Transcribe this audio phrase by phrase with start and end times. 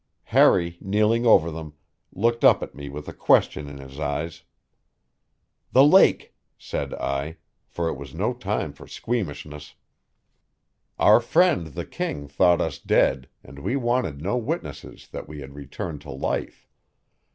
[0.33, 1.73] Harry, kneeling over them,
[2.11, 4.41] looked up at me with a question in his eyes.
[5.73, 9.75] "The lake," said I, for it was no time for squeamishness.
[10.97, 15.53] Our friend the king thought us dead, and we wanted no witnesses that we had
[15.53, 16.67] returned to life.